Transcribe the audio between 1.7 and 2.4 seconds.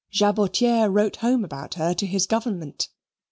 her to his